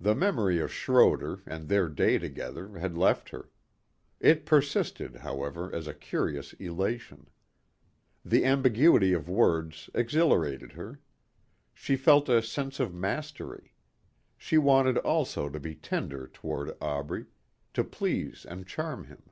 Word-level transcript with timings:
The 0.00 0.16
memory 0.16 0.58
of 0.58 0.72
Schroder 0.72 1.40
and 1.46 1.68
their 1.68 1.88
day 1.88 2.18
together 2.18 2.76
had 2.78 2.98
left 2.98 3.28
her. 3.30 3.50
It 4.18 4.46
persisted, 4.46 5.18
however, 5.18 5.72
as 5.72 5.86
a 5.86 5.94
curious 5.94 6.54
elation. 6.54 7.28
The 8.24 8.44
ambiguity 8.44 9.12
of 9.12 9.28
words 9.28 9.88
exhilarated 9.94 10.72
her. 10.72 10.98
She 11.72 11.94
felt 11.94 12.28
a 12.28 12.42
sense 12.42 12.80
of 12.80 12.92
mastery. 12.92 13.74
She 14.36 14.58
wanted 14.58 14.98
also 14.98 15.48
to 15.48 15.60
be 15.60 15.76
tender 15.76 16.26
toward 16.26 16.76
Aubrey, 16.80 17.26
to 17.74 17.84
please 17.84 18.44
and 18.44 18.66
charm 18.66 19.04
him. 19.04 19.22